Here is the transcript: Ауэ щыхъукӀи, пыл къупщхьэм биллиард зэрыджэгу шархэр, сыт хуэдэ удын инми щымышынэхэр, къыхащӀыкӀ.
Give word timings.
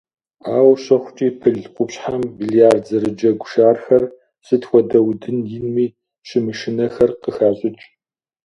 Ауэ 0.55 0.75
щыхъукӀи, 0.83 1.27
пыл 1.39 1.59
къупщхьэм 1.75 2.23
биллиард 2.37 2.83
зэрыджэгу 2.89 3.47
шархэр, 3.51 4.03
сыт 4.45 4.63
хуэдэ 4.69 4.99
удын 5.09 5.37
инми 5.57 5.85
щымышынэхэр, 6.27 7.11
къыхащӀыкӀ. 7.23 7.83